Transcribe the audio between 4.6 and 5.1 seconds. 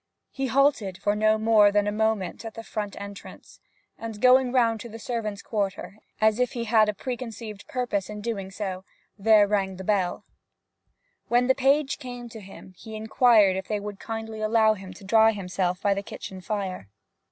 to the